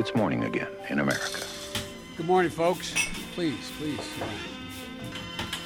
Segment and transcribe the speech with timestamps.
[0.00, 1.40] it's morning again in America.
[2.16, 2.94] Good morning, folks.
[3.34, 4.06] Please, please.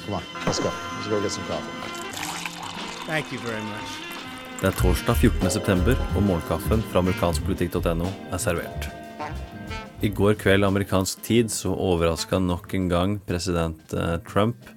[0.05, 0.71] Come on, let's go.
[0.95, 1.71] Let's go get some coffee.
[3.07, 3.89] Thank you very much.
[4.61, 5.49] Det er torsdag 14.
[5.51, 8.87] september, og morgenkaffen fra amerikanskpolitikk.no er servert.
[10.03, 14.67] I går kveld amerikansk tid så overraska nok en gang president eh, Trump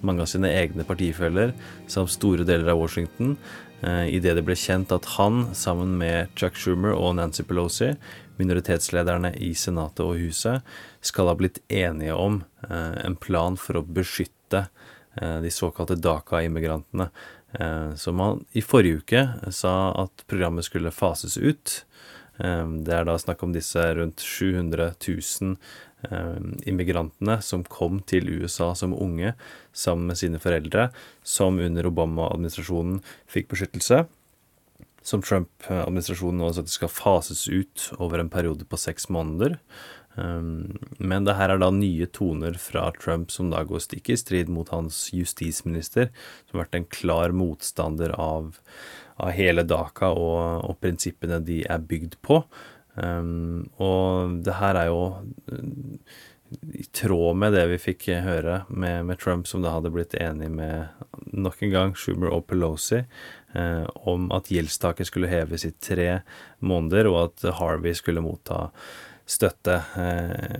[0.00, 1.54] mange av sine egne partifeller
[1.90, 3.34] samt store deler av Washington
[3.82, 7.92] eh, idet det ble kjent at han, sammen med Chuck Schumer og Nancy Pelosi,
[8.38, 10.64] minoritetslederne i Senatet og Huset,
[11.04, 14.66] skal ha blitt enige om eh, en plan for å beskytte
[15.18, 17.10] eh, de såkalte DACA-immigrantene.
[17.58, 19.74] Eh, som han i forrige uke sa
[20.04, 21.82] at programmet skulle fases ut.
[22.38, 25.56] Det er da snakk om disse rundt 700 000
[26.70, 29.32] immigrantene som kom til USA som unge
[29.74, 30.84] sammen med sine foreldre,
[31.26, 34.04] som under Obama-administrasjonen fikk beskyttelse
[35.06, 39.58] som Trump-administrasjonen nå det skal fases ut over en periode på seks måneder.
[40.18, 44.50] Men det her er da nye toner fra Trump som da går stikk i strid
[44.50, 46.10] mot hans justisminister,
[46.48, 48.56] som har vært en klar motstander av,
[49.22, 52.42] av hele Dhaka og, og, prinsippene de er bygd på.
[52.98, 55.02] Um, og det her er jo
[56.72, 60.48] i tråd med det vi fikk høre med, med, Trump, som da hadde blitt enig
[60.52, 60.88] med
[61.32, 66.22] nok en gang Schumer og Pelosi eh, om at gjeldstaket skulle heves i tre
[66.64, 68.68] måneder, og at Harvey skulle motta
[69.28, 69.76] støtte.
[70.00, 70.58] Eh,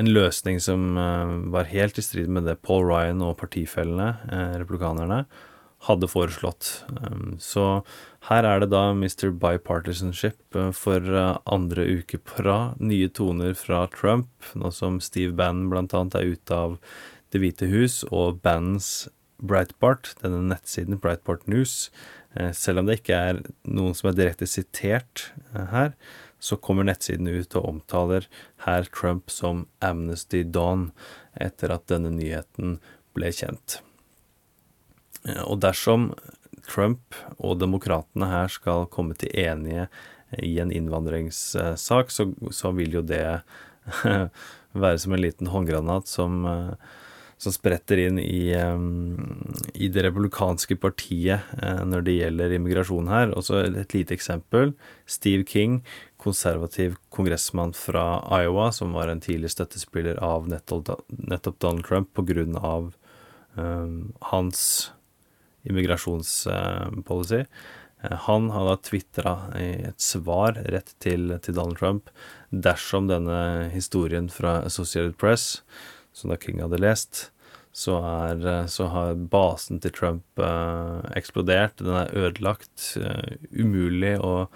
[0.00, 4.54] en løsning som eh, var helt i strid med det Paul Ryan og partifellene, eh,
[4.62, 5.24] republikanerne,
[5.84, 6.84] hadde foreslått.
[6.96, 7.84] Um, så
[8.28, 9.30] her er det da Mr.
[9.30, 12.80] Bipartisanship uh, for uh, andre uke på rad.
[12.80, 16.78] Nye toner fra Trump, nå som Steve Bannon annet er ute av
[17.34, 19.08] Det hvite hus, og bandens
[19.42, 21.90] Breitbart, denne nettsiden Breitbart News,
[22.38, 25.96] uh, selv om det ikke er noen som er direkte sitert her,
[26.38, 28.28] så kommer nettsiden ut og omtaler
[28.66, 30.92] herr Trump som Amnesty Dawn
[31.40, 32.78] etter at denne nyheten
[33.16, 33.80] ble kjent.
[35.28, 36.12] Eh, og dersom
[36.64, 39.88] Trump og demokratene her skal komme til enige
[40.42, 43.24] i en innvandringssak, så, så vil jo det
[44.84, 46.72] være som en liten håndgranat som, eh,
[47.38, 48.80] som spretter inn i, eh,
[49.74, 53.36] i, det republikanske partiet når det gjelder immigrasjon her.
[53.36, 54.72] Og så et lite eksempel.
[55.06, 55.82] Steve King,
[56.16, 62.16] konservativ kongressmann fra Iowa, som var en tidlig støttespiller av nettopp Donald Trump
[62.64, 62.94] av
[63.60, 64.93] um, hans
[65.68, 67.44] immigrasjonspolicy.
[68.04, 72.10] Eh, han har da tvitra et svar rett til, til, Donald Trump
[72.50, 75.62] dersom denne historien fra Associated Press,
[76.14, 77.28] som da King hadde lest,
[77.74, 81.80] så, er, eh, så har basen til Trump eh, eksplodert.
[81.82, 82.92] Den er ødelagt.
[83.00, 84.46] Eh, umulig å,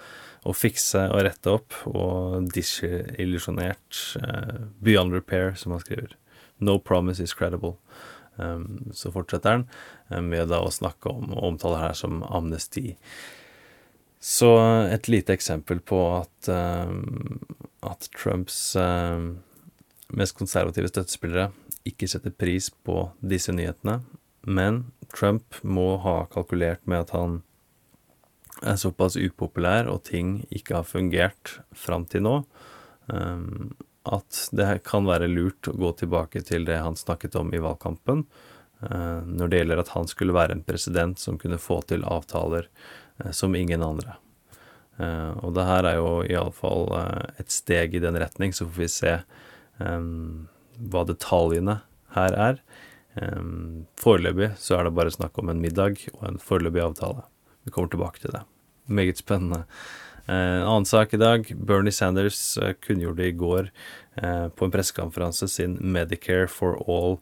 [0.47, 1.75] å, fikse og rette opp.
[1.91, 3.99] Og disillusjonert.
[4.23, 6.15] Eh, beyond repair, som han skriver.
[6.63, 7.75] No promise is credible.
[8.39, 12.95] Um, så fortsetter han med da å snakke om og omtale her som amnesti.
[14.19, 14.49] Så
[14.91, 17.39] et lite eksempel på at, um,
[17.85, 19.37] at Trumps um,
[20.15, 21.49] mest konservative støttespillere
[21.87, 23.99] ikke setter pris på disse nyhetene.
[24.47, 27.41] Men Trump må ha kalkulert med at han
[28.59, 32.35] er såpass upopulær, og ting ikke har fungert fram til nå,
[34.09, 38.23] at det kan være lurt å gå tilbake til det han snakket om i valgkampen,
[38.85, 42.67] eh, når det gjelder at han skulle være en president som kunne få til avtaler
[43.19, 44.17] eh, som ingen andre.
[44.97, 46.89] Eh, og det her er jo iallfall
[47.39, 49.17] et steg i den retning, så får vi se
[49.79, 51.77] hva detaljene
[52.11, 52.57] her er.
[53.95, 57.23] Foreløpig så er det bare snakk om en middag og en foreløpig avtale.
[57.63, 58.41] Vi kommer tilbake til det.
[58.91, 59.61] Meget spennende.
[60.29, 61.53] Eh, en annen sak i dag.
[61.57, 63.71] Bernie Sanders eh, kunngjorde i går
[64.21, 67.17] eh, på en pressekonferanse sin Medicare for All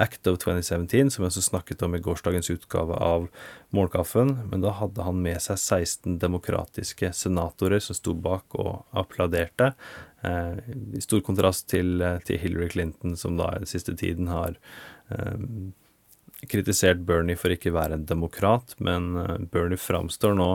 [0.00, 3.28] Act of 2017, som vi også snakket om i gårsdagens utgave av
[3.76, 4.32] Morgenkaffen.
[4.48, 9.72] Men da hadde han med seg 16 demokratiske senatorer som sto bak og applauderte.
[10.26, 14.58] I stor kontrast til, til Hillary Clinton, som da i den siste tiden har
[16.44, 19.14] kritisert Bernie for ikke å være en demokrat, men
[19.48, 20.50] Bernie framstår nå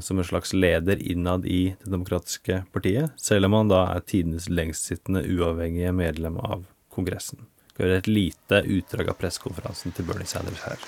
[0.00, 4.48] som en slags leder innad i Det demokratiske partiet, selv om han da er tidenes
[4.48, 7.46] lengstsittende uavhengige medlem av Kongressen.
[7.76, 10.78] Vi hører et lite utdrag av pressekonferansen til Bernie Sanders her.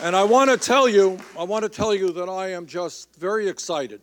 [0.00, 3.08] And I want to tell you, I want to tell you that I am just
[3.18, 4.00] very excited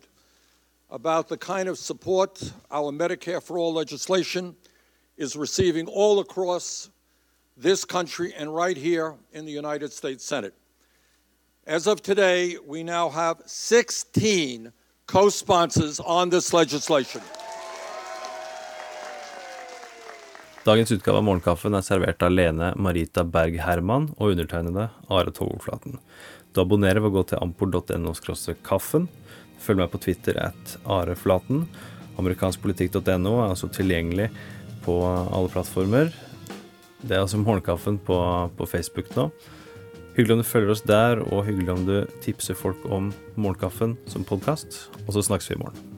[0.90, 4.54] about the kind of support our Medicare for All legislation
[5.16, 6.90] is receiving all across
[7.56, 10.52] this country and right here in the United States Senate.
[11.68, 14.70] As of today, we now have 16
[15.06, 17.20] co sponsors on this legislation.
[20.64, 25.98] Dagens utgave av Morgenkaffen er servert av Lene Marita Berg Herman og undertegnede Are Togoflaten.
[26.54, 28.14] Du abonnerer ved å gå til ampor.no
[28.62, 29.10] kaffen.
[29.58, 31.66] Følg meg på Twitter at areflaten.
[32.14, 34.30] Amerikanskpolitikk.no er også tilgjengelig
[34.86, 36.14] på alle plattformer.
[37.02, 38.22] Det er altså Morgenkaffen på,
[38.54, 39.32] på Facebook nå.
[40.16, 44.24] Hyggelig om du følger oss der, og hyggelig om du tipser folk om Morgenkaffen som
[44.24, 44.86] podkast.
[45.04, 45.95] Og så snakkes vi i morgen.